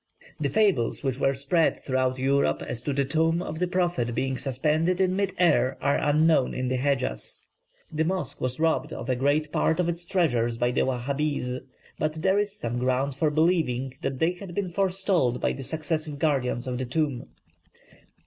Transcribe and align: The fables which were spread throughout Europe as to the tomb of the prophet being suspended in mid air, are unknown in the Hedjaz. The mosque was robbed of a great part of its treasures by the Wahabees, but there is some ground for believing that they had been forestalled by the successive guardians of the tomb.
The 0.39 0.49
fables 0.49 1.03
which 1.03 1.19
were 1.19 1.35
spread 1.35 1.79
throughout 1.79 2.17
Europe 2.17 2.63
as 2.63 2.81
to 2.81 2.91
the 2.91 3.05
tomb 3.05 3.39
of 3.39 3.59
the 3.59 3.67
prophet 3.67 4.15
being 4.15 4.35
suspended 4.35 4.99
in 4.99 5.15
mid 5.15 5.33
air, 5.37 5.77
are 5.79 5.99
unknown 5.99 6.55
in 6.55 6.69
the 6.69 6.77
Hedjaz. 6.77 7.47
The 7.91 8.03
mosque 8.03 8.41
was 8.41 8.59
robbed 8.59 8.93
of 8.93 9.11
a 9.11 9.15
great 9.15 9.51
part 9.51 9.79
of 9.79 9.87
its 9.87 10.07
treasures 10.07 10.57
by 10.57 10.71
the 10.71 10.81
Wahabees, 10.85 11.59
but 11.99 12.15
there 12.23 12.39
is 12.39 12.59
some 12.59 12.77
ground 12.77 13.13
for 13.13 13.29
believing 13.29 13.93
that 14.01 14.17
they 14.17 14.31
had 14.31 14.55
been 14.55 14.71
forestalled 14.71 15.39
by 15.39 15.53
the 15.53 15.63
successive 15.63 16.17
guardians 16.17 16.65
of 16.65 16.79
the 16.79 16.85
tomb. 16.87 17.25